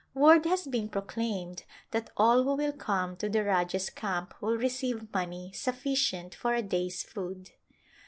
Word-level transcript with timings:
Word 0.15 0.45
has 0.45 0.65
been 0.65 0.89
proclaimed 0.89 1.63
that 1.91 2.09
all 2.17 2.41
who 2.41 2.55
will 2.55 2.71
come 2.73 3.15
to 3.17 3.29
the 3.29 3.43
Rajah's 3.43 3.91
camp 3.91 4.33
will 4.41 4.57
receive 4.57 5.13
money 5.13 5.51
suffi 5.53 5.93
cient 5.93 6.33
for 6.33 6.55
a 6.55 6.63
day's 6.63 7.03
food. 7.03 7.51